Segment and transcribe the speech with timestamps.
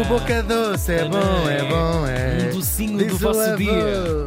[0.00, 2.48] O boca doce é bom, é bom, é.
[2.50, 4.26] Um docinho Diz do vosso dia.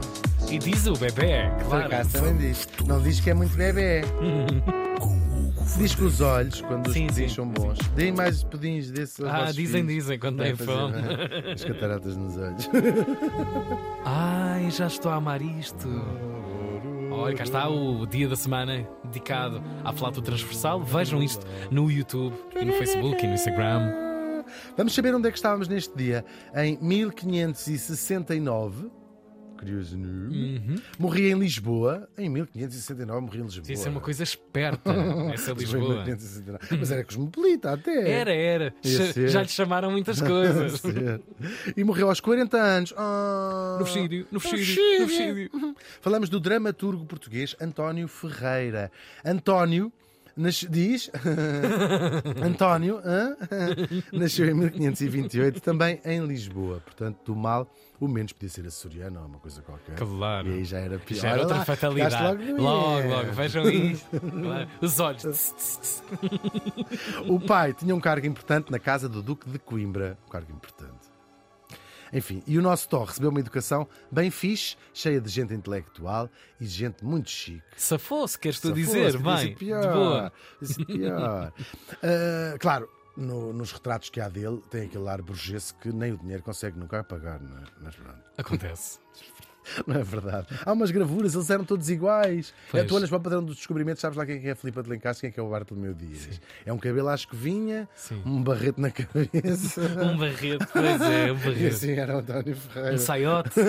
[0.49, 1.85] E diz o bebê, Por claro.
[1.85, 2.67] acaso também diz.
[2.85, 4.01] Não diz que é muito bebê.
[5.77, 7.79] Diz que os olhos, quando os Sim, pudins sim, são bons.
[7.95, 9.23] Deem mais pudins desse.
[9.23, 9.87] aos Ah, dizem, filhos.
[10.03, 10.93] dizem, quando têm fazer, fome.
[11.51, 12.69] As cataratas nos olhos.
[14.05, 15.87] Ai, já estou a amar isto.
[17.11, 20.83] Olha, cá está o dia da semana dedicado à flauta transversal.
[20.83, 23.91] Vejam isto no YouTube e no Facebook e no Instagram.
[24.75, 26.25] Vamos saber onde é que estávamos neste dia.
[26.55, 28.89] Em 1569.
[29.57, 30.29] Curioso, não?
[30.29, 30.75] Uhum.
[30.99, 32.09] Morri em Lisboa.
[32.17, 33.71] Em 1569 morri em Lisboa.
[33.71, 34.91] Isso é uma coisa esperta,
[35.33, 36.03] essa Foi em Lisboa.
[36.03, 36.77] 1569.
[36.77, 38.11] Mas era cosmopolita até.
[38.11, 38.73] Era, era.
[38.83, 40.81] Já- lhe chamaram muitas coisas.
[41.77, 42.93] e morreu aos 40 anos.
[42.97, 43.77] Ah.
[43.79, 45.75] No vestido, no vestido.
[46.01, 48.91] Falamos do dramaturgo português António Ferreira.
[49.23, 49.93] António.
[50.35, 51.09] Nas- diz
[52.43, 52.99] António
[54.11, 59.25] nasceu em 1528 também em Lisboa portanto do mal o menos podia ser açoriano ou
[59.27, 60.49] uma coisa qualquer Claro.
[60.49, 62.51] e aí já era pior Já era outra lá, fatalidade.
[62.51, 63.63] logo, Logo, logo, vejam.
[63.63, 64.69] Claro.
[64.81, 65.53] Os olhos.
[67.29, 70.17] O pai tinha um cargo importante na casa do Duque de Coimbra.
[70.27, 71.02] Um cargo importante.
[72.13, 76.29] Enfim, e o nosso Tó recebeu uma educação bem fixe, cheia de gente intelectual
[76.61, 77.63] e gente muito chique.
[77.75, 79.11] Safou-se, queres tu dizer?
[79.13, 80.31] ser Bem, de pior,
[80.85, 81.53] pior.
[82.03, 86.17] Ah, claro, no- nos retratos que há dele, tem aquele ar burguês que nem o
[86.17, 87.63] dinheiro consegue nunca apagar, não é?
[87.81, 88.99] Mas pronto, Acontece.
[89.87, 90.47] não é verdade.
[90.65, 92.53] Há umas gravuras, eles eram todos iguais.
[92.71, 92.85] Pois.
[92.85, 94.83] Tu olhas para o padrão dos descobrimentos, sabes lá quem é que é a Filipa
[94.83, 96.41] de Lencastre, quem é que é o Bartolomeu Dias.
[96.65, 98.21] É um cabelo às que vinha, Sim.
[98.25, 99.81] um barrete na cabeça.
[100.03, 101.65] Um barrete, pois é, um E barrete.
[101.67, 102.95] assim era o António Ferreira.
[102.95, 103.59] Um saiote,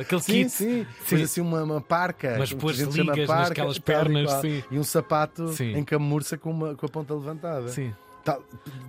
[0.00, 0.50] aquele sim, kit.
[0.50, 0.86] sim.
[1.02, 2.36] Depois assim uma, uma parca.
[2.38, 4.62] Mas a pôs ligas parca, naquelas e pernas, sim.
[4.70, 5.76] E um sapato Sim.
[5.76, 7.68] em camurça com, uma, com a ponta levantada.
[7.68, 7.94] Sim.
[8.26, 8.42] Tal-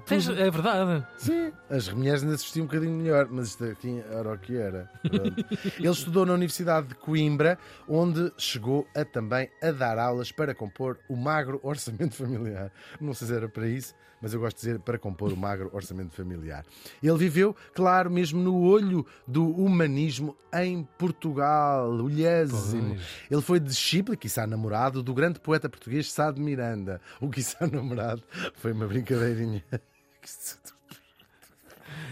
[0.07, 1.05] Tens- é verdade.
[1.17, 4.55] Sim, as mulheres ainda se vestiam um bocadinho melhor, mas isto aqui era o que
[4.57, 4.89] era.
[5.03, 5.45] Pronto.
[5.77, 10.97] Ele estudou na Universidade de Coimbra, onde chegou a também a dar aulas para compor
[11.09, 12.71] o magro orçamento familiar.
[13.01, 15.69] Não sei se era para isso, mas eu gosto de dizer para compor o magro
[15.73, 16.65] orçamento familiar.
[17.03, 22.95] Ele viveu, claro, mesmo no olho do humanismo em Portugal, olhésimo.
[23.29, 27.01] Ele foi discípulo, quiçá namorado, do grande poeta português Sá de Miranda.
[27.19, 28.23] O quiçá namorado
[28.55, 28.87] foi uma
[29.27, 29.63] brincadeirinha.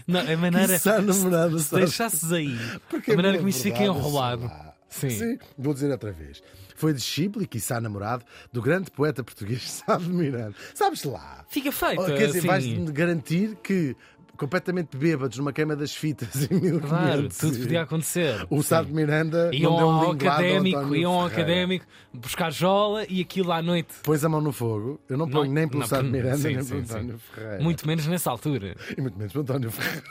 [0.06, 0.74] Não, a maneira.
[0.74, 2.56] Quiçá namorado, Se deixasses aí,
[2.88, 4.50] Porque a é maneira boa como isto fica enrolado.
[4.88, 5.10] Sim.
[5.10, 6.42] Sim, vou dizer outra vez.
[6.76, 10.54] Foi discípulo e, quiçá, namorado do grande poeta português Sá de Miranda.
[10.74, 11.44] Sabes lá?
[11.48, 12.04] Fica feito.
[12.04, 12.46] Quer dizer, assim.
[12.46, 13.96] vais-me garantir que,
[14.36, 18.46] completamente bêbados numa queima das fitas em 1500, Claro, tudo podia acontecer.
[18.50, 23.04] o Sá de Miranda Iam não deu um ao académico, iam ao académico buscar jola
[23.08, 23.94] e aquilo à noite.
[24.02, 25.00] Pôs a mão no fogo.
[25.08, 26.94] Eu não ponho Não, nem pelo não, Sá de Miranda, sim, nem sim, pelo sim.
[26.94, 27.62] António Ferreira.
[27.62, 28.76] Muito menos nessa altura.
[28.96, 30.02] E muito menos pelo António Ferreira.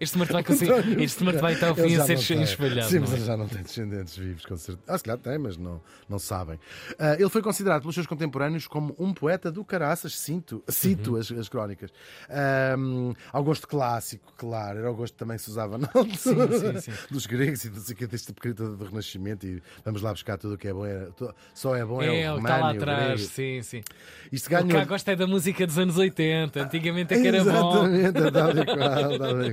[0.00, 2.88] Este morto vai, conseguir, este morto vai estar ao fim a ser não espalhado.
[2.90, 3.16] Sim, não mas é?
[3.16, 4.84] ele já não tem descendentes vivos, com certeza.
[4.86, 6.58] Ah, se calhar tem, mas não, não sabem.
[6.98, 11.20] Ah, ele foi considerado pelos seus contemporâneos como um poeta do caraças, sinto, cito Uhum.
[11.20, 11.90] as, as crónicas.
[12.30, 16.92] Ahm, ao gosto clássico, claro, era o gosto que também se usava na altura sim,
[16.92, 16.92] sim.
[17.10, 19.46] dos gregos e dos, deste período do Renascimento.
[19.46, 20.86] E vamos lá buscar tudo o que é bom.
[20.86, 23.62] Era, to- só é bom é, É, o o que está lá o atrás, sim,
[23.62, 23.82] sim.
[24.30, 24.70] Isto O que ganhou.
[24.78, 26.62] cá gosta é da música dos anos 80.
[26.62, 27.86] Antigamente é que era bom.
[27.88, 28.18] Exatamente,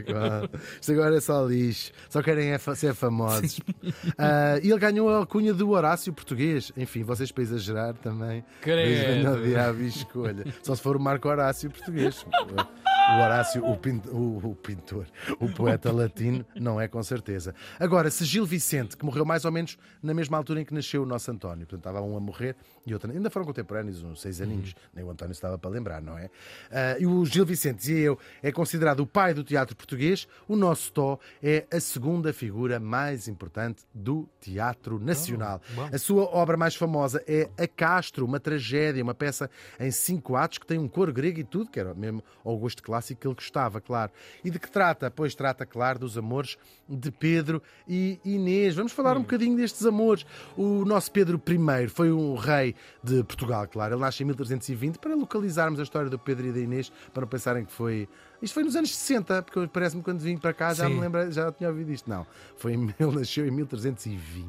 [0.80, 3.60] Isto agora é só lixo, só querem é ser famosos.
[4.18, 6.72] Ah, e ele ganhou a alcunha do Horácio português.
[6.78, 8.44] Enfim, vocês para exagerar também.
[8.62, 9.24] Credo.
[9.24, 10.46] Não diabo escolha.
[10.64, 12.26] Só se for o Marco Horácio português.
[13.08, 15.06] O Horácio, o, pin- o- o pintor,
[15.40, 17.54] o poeta latino, não é com certeza.
[17.80, 21.04] Agora, se Gil Vicente, que morreu mais ou menos na mesma altura em que nasceu
[21.04, 22.56] o nosso António, portanto estava um a morrer
[22.86, 26.18] e outro ainda foram contemporâneos, uns seis aninhos, nem o António estava para lembrar, não
[26.18, 26.30] é?
[26.72, 30.56] Ah, e o Gil Vicente, dizia eu, é considerado o pai do teatro português, o
[30.56, 35.62] nosso Tó é a segunda figura mais importante do teatro nacional.
[35.76, 35.90] bom.
[35.94, 39.50] A sua obra mais famosa é A Castro, uma tragédia, uma peça
[39.80, 42.82] em cinco atos que tem um coro grego e tudo, que era mesmo ao gosto
[42.96, 44.12] clássico que ele gostava, claro.
[44.44, 45.12] E de que trata?
[45.12, 46.58] Pois trata, claro, dos amores
[46.88, 48.76] de Pedro e Inês.
[48.76, 50.26] Vamos falar um bocadinho destes amores.
[50.56, 53.96] O nosso Pedro I foi um rei de Portugal, claro.
[53.96, 57.28] Ele nasce em 1320 para localizarmos a história do Pedro e da Inês, para não
[57.28, 58.08] pensarem que foi.
[58.42, 60.96] Isto foi nos anos 60, porque parece-me quando vim para cá já Sim.
[60.96, 62.10] me lembro, já tinha ouvido isto.
[62.10, 62.26] Não,
[62.58, 64.48] foi ele nasceu em 1320.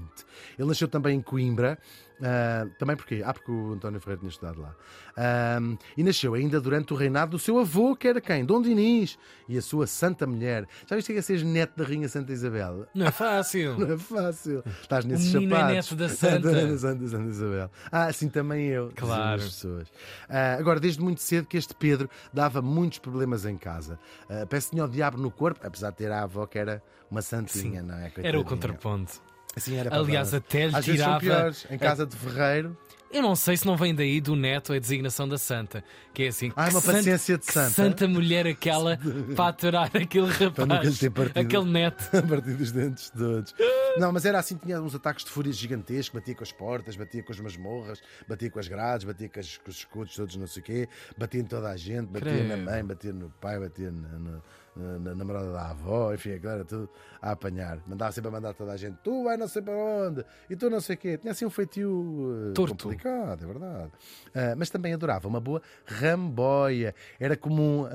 [0.58, 1.78] Ele nasceu também em Coimbra
[2.18, 4.74] Uh, também porque Ah, porque o António Ferreira tinha estudado lá.
[5.16, 8.44] Uh, e nasceu ainda durante o reinado do seu avô, que era quem?
[8.44, 9.18] Dom Dinis
[9.48, 10.66] e a sua santa mulher.
[10.86, 12.86] Já viste que é seres neto da Rainha Santa Isabel?
[12.94, 13.76] Não é fácil.
[13.78, 14.62] Não é fácil.
[14.80, 15.72] Estás nesses o menino sapatos.
[15.72, 16.78] é neto da Santa.
[16.78, 17.70] Santa, Santa Isabel.
[17.92, 18.90] Ah, sim, também eu.
[18.96, 19.42] Claro.
[19.42, 19.88] As pessoas.
[19.88, 23.98] Uh, agora, desde muito cedo que este Pedro dava muitos problemas em casa.
[24.30, 26.82] Uh, parece que tinha o diabo no corpo, apesar de ter a avó que era
[27.10, 27.86] uma santinha, Sim.
[27.86, 28.10] não é?
[28.22, 28.44] Era o Coitadinha.
[28.44, 29.20] contraponto.
[29.56, 30.38] Assim era para Aliás, dar.
[30.38, 31.20] até lhe Às vezes são tirava.
[31.40, 31.66] piores.
[31.70, 32.76] Em casa de ferreiro.
[33.10, 35.82] Eu não sei se não vem daí do neto a designação da santa.
[36.12, 36.52] Que é assim.
[36.56, 37.70] Ah, que uma santa- paciência de que santa.
[37.70, 38.98] santa mulher aquela
[39.34, 40.98] para aturar aquele Para nunca lhe rapaz.
[40.98, 41.38] ter partido.
[41.38, 42.04] Aquele neto.
[42.18, 43.54] a partir dos dentes todos.
[43.96, 47.22] Não, mas era assim, tinha uns ataques de fúria gigantescos, batia com as portas, batia
[47.22, 50.46] com as masmorras, batia com as grades, batia com, as- com os escudos todos, não
[50.48, 53.90] sei o quê, batia em toda a gente, batia na mãe, batia no pai, batia
[53.90, 54.42] na, na-
[54.76, 56.88] na- na namorada da avó, enfim, aquilo era tudo
[57.22, 57.78] a apanhar.
[57.86, 60.68] Mandava sempre a mandar toda a gente, tu vai não sei para onde, e tu
[60.70, 61.16] não sei o quê.
[61.18, 62.84] Tinha assim um feitio Torto.
[62.84, 63.90] complicado, é verdade.
[64.34, 66.94] Ah, mas também adorava uma boa ramboia.
[67.18, 67.86] Era comum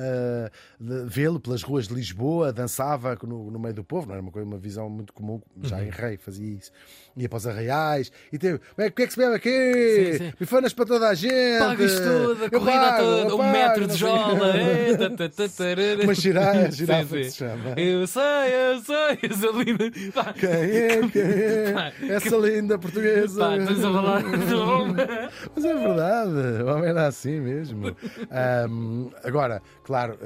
[0.80, 4.31] de- vê-lo pelas ruas de Lisboa, dançava no, no meio do povo, não era uma,
[4.31, 5.83] coisa, uma visão muito comum, já Uhum.
[5.83, 6.72] em rei fazia isso.
[7.16, 10.18] Ia para os arraiais e teve, "Bem, o que é que se bebe aqui?
[10.18, 10.33] Sim, sim.
[10.39, 11.60] Bifanas para toda a gente.
[11.60, 14.57] Pagas tudo, a corrida pago, toda, eu um pago, metro de sei o quê." jola.
[14.57, 17.29] é, ta, Uma girafa, Sim, que sim.
[17.29, 17.69] se chama.
[17.77, 18.21] Eu sei,
[18.71, 19.91] eu sei, essa linda.
[20.13, 21.71] Pá, Quem é, quem é?
[21.73, 23.39] Pá, Essa linda portuguesa.
[23.39, 24.23] pá, estamos a falar.
[25.56, 27.95] Mas é verdade, o homem era assim mesmo.
[28.31, 30.18] Ahm, agora, claro,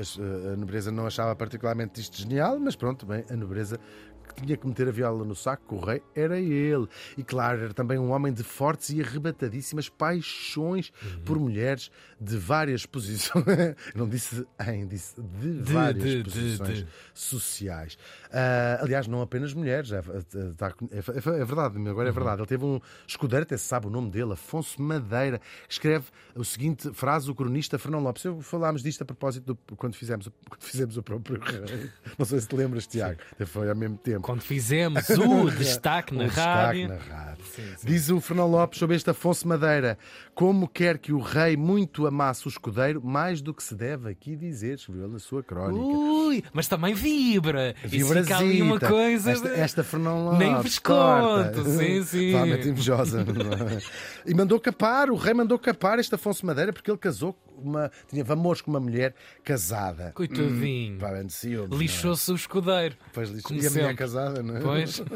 [0.53, 3.79] a nobreza não achava particularmente isto genial, mas pronto, bem, a nobreza
[4.25, 6.87] que tinha que meter a viola no saco, o rei era ele.
[7.17, 10.91] E claro, era também um homem de fortes e arrebatadíssimas paixões
[11.25, 13.45] por mulheres de várias posições.
[13.95, 16.87] Não disse em, disse de, De, várias de, posições de.
[17.13, 17.97] sociais.
[18.31, 22.15] Ah, aliás, não apenas mulheres, é, é- é- é- verdade, agora é Uhum.
[22.15, 22.41] verdade.
[22.41, 26.05] Ele teve um escudeiro, até se sabe o nome dele, Afonso Madeira, que escreve
[26.35, 28.23] o seguinte frase, o cronista Fernão Lopes.
[28.25, 31.89] Eu falámos disto a propósito do, quando, fizemos, quando fizemos o próprio rei.
[32.17, 33.19] Não sei se te lembras, Tiago.
[33.45, 34.14] Foi ao mesmo tempo.
[34.21, 36.87] Quando fizemos o destaque na destaque rádio.
[36.89, 37.45] na rádio.
[37.45, 37.87] Sim, sim.
[37.87, 39.97] Diz o Fernão Lopes sobre este Afonso Madeira:
[40.33, 44.35] Como quer que o rei muito amasse o escudeiro, mais do que se deve aqui
[44.35, 45.83] dizer, escreveu na sua crónica.
[45.85, 47.75] Ui, mas também vibra.
[47.91, 49.31] Isso fica ali uma coisa.
[49.31, 50.39] Esta, esta Fernão Lopes.
[50.39, 52.31] Nem vos conto, sim, sim.
[52.31, 53.21] Totalmente invejosa.
[53.21, 54.29] é?
[54.29, 57.91] e mandou capar, o rei mandou capar este Afonso Madeira porque ele casou uma.
[58.09, 59.13] tinha amores com uma mulher
[59.43, 60.11] casada.
[60.13, 60.97] Coitadinho.
[61.01, 61.75] Hum, é?
[61.75, 62.95] Lixou-se o escudeiro.
[63.13, 63.55] Pois lixou.
[63.55, 63.95] E a mulher.
[64.05, 64.61] Casada, não é?
[64.61, 64.99] Pois.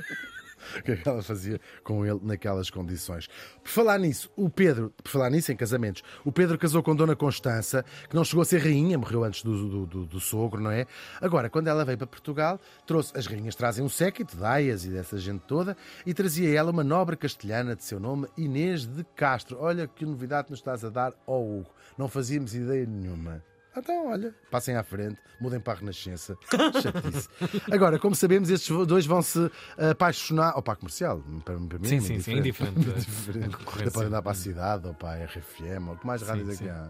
[0.77, 3.27] o que é que ela fazia com ele naquelas condições.
[3.63, 7.15] Por falar nisso, o Pedro, por falar nisso em casamentos, o Pedro casou com Dona
[7.15, 10.69] Constança, que não chegou a ser rainha, morreu antes do, do, do- do sogro, não
[10.69, 10.85] é?
[11.21, 14.89] Agora, quando ela veio para Portugal, trouxe, as rainhas trazem um séquito de aias e
[14.89, 15.75] dessa gente toda,
[16.05, 19.57] e trazia ela uma nobre castelhana de seu nome, Inês de Castro.
[19.59, 21.69] Olha que novidade nos estás a dar, ó Hugo.
[21.97, 23.41] Não fazíamos ideia nenhuma.
[23.79, 26.37] Então, olha, passem à frente, mudem para a Renascença.
[26.81, 27.29] Chatice.
[27.71, 29.49] Agora, como sabemos, estes dois vão se
[29.91, 30.53] apaixonar.
[30.55, 31.87] Ou para a comercial, para, para mim.
[31.87, 32.79] Sim, é sim, sim, indiferente.
[32.79, 32.97] indiferente.
[33.55, 33.87] Indiferente.
[33.87, 33.91] A.
[33.91, 36.53] Podem dar para a cidade ou para a RFM, ou o que mais rádios é
[36.53, 36.63] sim.
[36.65, 36.89] que há.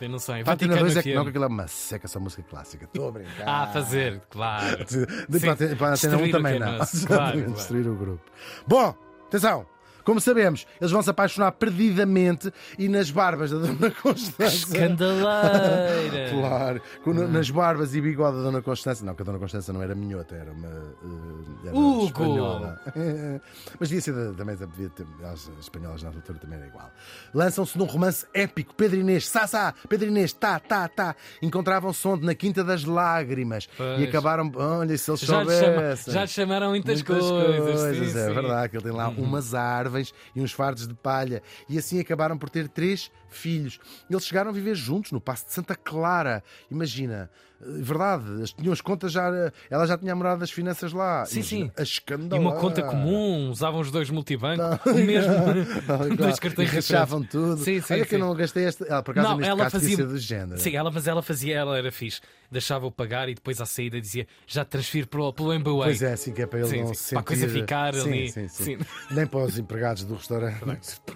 [0.00, 0.42] Eu não sei.
[0.44, 2.42] Para a Antena Vaticano 2 é que não, que aquilo é uma seca, só música
[2.42, 2.86] clássica.
[2.86, 3.44] Estou a brincar.
[3.46, 4.78] Ah, fazer, claro.
[5.28, 6.78] De, para, a Antena- para a Antena 1 Destruir o também que é não.
[6.78, 7.06] nosso.
[7.06, 7.52] Claro, claro.
[7.52, 8.24] Destruir o grupo.
[8.66, 8.96] Bom,
[9.26, 9.66] atenção.
[10.08, 14.54] Como sabemos, eles vão se apaixonar perdidamente e nas barbas da Dona Constança.
[14.56, 16.30] Escandaleira.
[16.38, 19.04] Claro, com- nas barbas e bigode da Dona Constança.
[19.04, 20.66] Não, que a Dona Constança não era minhota, era uma.
[20.68, 22.06] eh, era Hugo!
[22.06, 22.80] espanhola.
[23.78, 26.90] Mas devia ser da- também, devia ter, as espanholas na altura também era igual.
[27.34, 28.74] Lançam-se num romance épico.
[28.74, 31.14] Pedro Inês, sá, sá, Pedro Inês, tá, tá, tá.
[31.42, 32.24] Encontravam-se onde?
[32.24, 33.68] Na Quinta das Lágrimas.
[33.76, 34.00] Pois.
[34.00, 34.50] E acabaram.
[34.54, 36.14] Olha, se eles Já lhe, chama- soubessem.
[36.14, 37.80] já lhe chamaram muitas, Muitas coisas.
[37.96, 38.18] sim, é sim.
[38.28, 38.34] Uhum.
[38.34, 39.97] verdade, que ele tem lá umas árvores
[40.34, 41.42] e uns fardos de palha.
[41.68, 43.78] E assim acabaram por ter três filhos.
[44.08, 46.42] Eles chegaram a viver juntos no Passo de Santa Clara.
[46.70, 49.30] Imagina, verdade, eles tinham as contas já.
[49.68, 51.24] Ela já tinha a morada das finanças lá.
[51.26, 51.70] Sim, sim.
[51.76, 52.48] A E escandalosa.
[52.48, 55.32] uma conta comum, usavam os dois multibanco, o mesmo,
[56.16, 57.56] dois cartões e rachavam tudo.
[57.62, 58.24] Sim, sim, Olha que eu sim.
[58.24, 58.84] não gastei esta.
[58.84, 60.58] Ela, por acaso, Não, ela fazia- do género.
[60.60, 62.20] Sim, ela, mas ela fazia, ela era fixe.
[62.50, 65.88] Deixava-o pagar e depois à saída dizia já transfiro pelo, pelo MBWay.
[65.90, 67.14] Pois é, assim que é para ele Sim, não sim, se sentir...
[67.14, 68.30] para a coisa ficar sim, ali.
[68.32, 68.64] Sim, sim.
[68.64, 68.78] Sim.
[69.10, 70.58] Nem para os empregados do restaurante.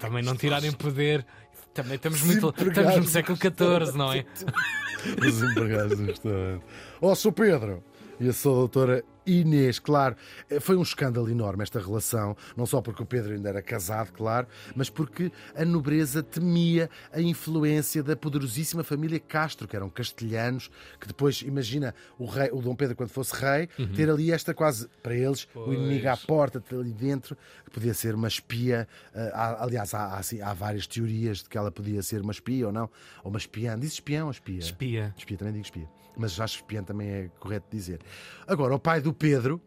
[0.01, 1.25] Também não tirarem poder.
[1.73, 4.27] Também estamos, Sim, muito, estamos no século XIV, não é?
[5.27, 6.65] Os empregados do restaurante.
[7.01, 7.83] Ó, sou Pedro.
[8.23, 10.15] E eu sou a doutora Inês, claro.
[10.49, 14.13] Eh, Foi um escândalo enorme esta relação, não só porque o Pedro ainda era casado,
[14.13, 20.71] claro, mas porque a nobreza temia a influência da poderosíssima família Castro, que eram castelhanos,
[21.01, 24.89] que depois, imagina, o, rei, o Dom Pedro, quando fosse rei, ter ali esta quase,
[25.03, 28.87] para eles, o inimigo à porta, ali dentro, que podia ser uma espia.
[29.15, 32.67] eh, aliás, há, há, assim, há várias teorias de que ela podia ser uma espia
[32.67, 32.89] ou não,
[33.25, 33.77] ou uma espiã.
[33.79, 34.59] Diz espião ou espia?
[34.61, 35.15] Espia.
[35.17, 36.02] Espia, também digo espia.
[36.17, 38.01] Mas acho que também é correto dizer.
[38.47, 39.61] Agora, o pai do Pedro,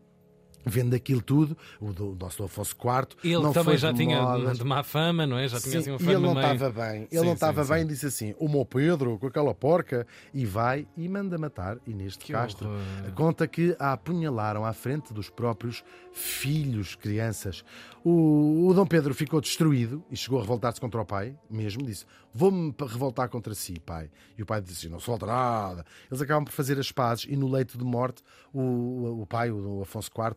[0.66, 4.58] vendo aquilo tudo, o, do, nosso Afonso IV, Ele não também foi já tinha modas.
[4.58, 5.48] de má fama, não é?
[5.48, 7.02] Já tinha Sim, assim uma e fama ele não meio- estava bem.
[7.12, 10.46] Ele Sim, não estava bem e disse assim: O meu Pedro, com aquela porca, e
[10.46, 12.68] vai e manda matar Inês de Que Castro.
[12.70, 13.14] horror.
[13.14, 17.64] Conta que a apunhalaram à frente dos próprios filhos, crianças.
[18.04, 21.84] O, o Dom Pedro ficou destruído e chegou a revoltar-se contra o pai, mesmo.
[21.84, 24.10] Disse: Vou-me revoltar contra si, pai.
[24.38, 25.86] E o pai disse: Não se volta nada.
[26.10, 28.22] Eles acabam por fazer as pazes e no leito de morte,
[28.54, 30.36] o, o pai, o Afonso IV,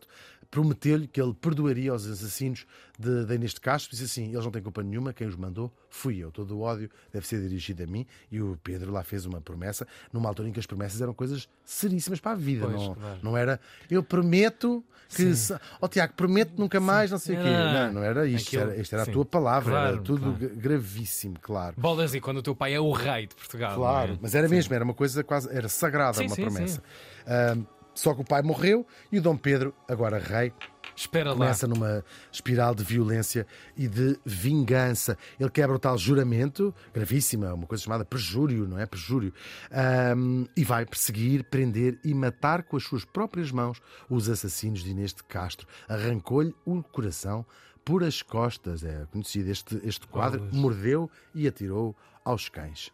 [0.51, 2.65] prometeu-lhe que ele perdoaria os assassinos
[2.97, 3.91] de, de Inês de Castro.
[3.91, 6.31] Disse assim: Eles não têm culpa nenhuma, quem os mandou fui eu.
[6.31, 8.05] Todo o ódio deve ser dirigido a mim.
[8.31, 11.47] E o Pedro lá fez uma promessa, numa altura em que as promessas eram coisas
[11.63, 12.65] seríssimas para a vida.
[12.67, 13.19] Pois, não, claro.
[13.23, 15.35] não era eu prometo que.
[15.35, 17.47] se- Ó Tiago, prometo nunca mais, não sei o quê.
[17.47, 18.47] Era- Não, não era isto.
[18.47, 19.11] aquilo- era, isto era sim.
[19.11, 19.71] a tua palavra.
[19.73, 20.37] era Claro, tudo claro.
[20.37, 21.75] gra- gravíssimo, claro.
[21.77, 23.75] Bolas e quando o teu pai é o rei de Portugal.
[23.75, 24.19] Claro, não é?
[24.21, 26.83] mas era mesmo, era uma coisa quase, era sagrada, Sim, uma sim, promessa.
[27.27, 27.63] Ahm,
[27.99, 30.53] só que o pai morreu e o Dom Pedro, agora rei,
[30.95, 31.35] Espera lá.
[31.35, 35.17] começa numa espiral de violência e de vingança.
[35.37, 38.85] Ele quebra o tal juramento, gravíssima, uma coisa chamada perjúrio, não é?
[38.85, 39.33] Perjúrio.
[39.69, 44.91] Ahm, e vai perseguir, prender e matar com as suas próprias mãos os assassinos de
[44.91, 45.67] Inês de Castro.
[45.87, 47.45] Arrancou-lhe o coração
[47.83, 48.81] por as costas.
[48.81, 50.47] É conhecido este, este quadro.
[50.53, 52.91] Mordeu e atirou aos cães.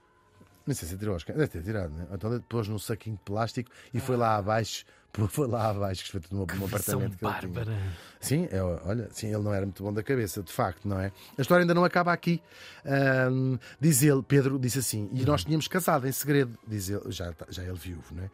[0.66, 1.38] Não sei se atirou aos cães.
[1.38, 2.08] Deve ter tirado, né?
[2.12, 4.86] Então ele pôs num saquinho de plástico e foi lá abaixo.
[5.30, 7.50] Foi lá abaixo, que foi num, apartamento que ele tinha.
[7.54, 7.78] bárbara.
[8.20, 11.10] Sim, é, olha, sim, ele não era muito bom da cabeça, de facto, não é?
[11.38, 12.44] A história ainda não acaba aqui.
[12.86, 17.32] Ahm, diz ele, Pedro disse assim, e nós tínhamos casado em segredo, diz ele, já,
[17.32, 18.30] tá- já ele viúvo, não é?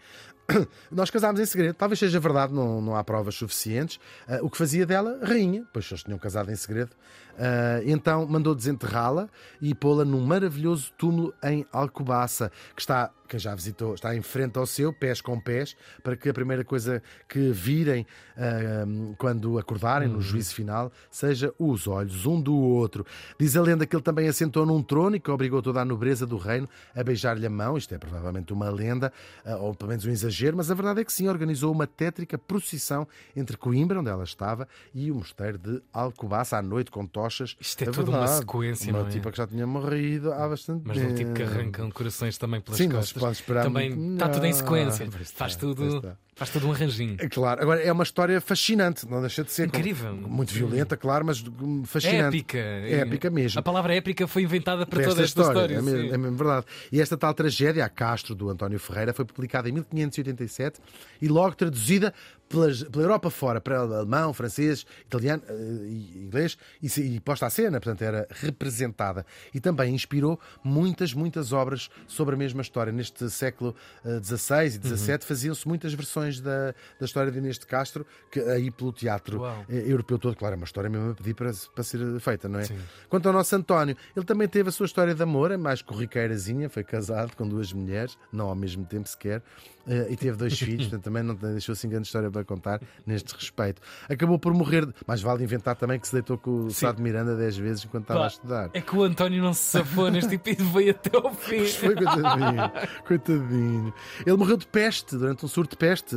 [0.91, 3.99] Nós casámos em segredo, talvez seja verdade, não, não há provas suficientes.
[4.27, 6.91] Ah, o que fazia dela rainha, pois eles tinham casado em segredo.
[7.37, 9.29] Ah, então mandou desenterrá-la
[9.61, 14.57] e pô-la num maravilhoso túmulo em Alcobaça, que está, quem já visitou, está em frente
[14.57, 18.05] ao seu, pés com pés, para que a primeira coisa que virem
[18.37, 18.85] ah,
[19.17, 23.05] quando acordarem no juízo final seja os olhos um do outro.
[23.39, 26.25] Diz a lenda que ele também assentou num trono e que obrigou toda a nobreza
[26.25, 27.77] do reino a beijar-lhe a mão.
[27.77, 29.11] Isto é provavelmente uma lenda,
[29.45, 32.37] ah, ou pelo menos um exagero, mas a verdade é que sim, organizou uma tétrica
[32.37, 37.55] procissão entre Coimbra, onde ela estava, e o mosteiro de Alcobaça à noite com tochas.
[37.59, 38.39] Isto é toda uma verdade.
[38.39, 39.11] sequência, Uma não é?
[39.11, 41.51] tipa que já tinha morrido há bastante Mas um tipo que tempo.
[41.55, 43.21] arrancam corações também pelas Sim, costas.
[43.21, 45.03] pode esperar também muito está tudo em sequência.
[45.03, 46.17] Está, Faz pois tudo, está.
[46.41, 47.17] Faz tudo um arranjinho.
[47.19, 50.15] É claro, agora é uma história fascinante, não deixa de ser Incrível.
[50.15, 51.43] muito violenta, claro, mas
[51.85, 52.37] fascinante.
[52.37, 52.57] Épica.
[52.57, 53.59] Épica mesmo.
[53.59, 55.75] A palavra épica foi inventada para Para toda esta história.
[55.75, 56.65] é, é mesmo verdade.
[56.91, 60.79] E esta tal tragédia, a Castro, do António Ferreira, foi publicada em 1587
[61.21, 62.11] e logo traduzida
[62.51, 65.53] pelas- pela Europa fora, para alemão, francês, italiano eh,
[65.85, 69.25] e inglês, e, e posta à cena, portanto era representada.
[69.53, 72.91] E também inspirou muitas, muitas obras sobre a mesma história.
[72.91, 73.75] Neste século
[74.23, 74.97] XVI e Uhum.
[74.97, 79.39] XVII faziam-se muitas versões da, da história de Inês de Castro, que aí pelo teatro
[79.39, 79.65] Uau.
[79.69, 82.59] eh, europeu todo, claro, é uma história mesmo a pedir para, para ser feita, não
[82.59, 82.65] é?
[82.65, 82.77] Sim.
[83.09, 86.69] Quanto ao nosso António, ele também teve a sua história de amor, é mais corriqueirazinha,
[86.69, 89.41] foi casado com duas mulheres, não ao mesmo tempo sequer,
[89.80, 93.33] eh, e teve dois filhos, portanto também não deixou assim grande história para contar neste
[93.33, 93.81] respeito.
[94.09, 97.57] Acabou por morrer, mais vale inventar também que se deitou com o de Miranda dez
[97.57, 98.69] vezes enquanto estava a estudar.
[98.73, 101.57] É que o António não se safou neste tipo e veio até ao fim.
[101.57, 102.71] Pois foi, coitadinho,
[103.07, 103.93] coitadinho.
[104.25, 106.15] Ele morreu de peste, durante um surto de peste,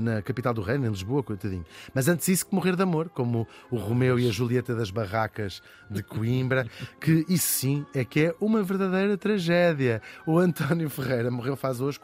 [0.00, 1.64] na capital do reino, em Lisboa, coitadinho.
[1.92, 5.62] Mas antes disso que morrer de amor, como o Romeu e a Julieta das Barracas
[5.90, 6.66] de Coimbra,
[7.00, 10.00] que isso sim é que é uma verdadeira tragédia.
[10.26, 11.98] O António Ferreira morreu faz hoje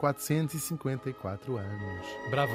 [0.99, 2.07] 454 anos.
[2.31, 2.53] Bravo.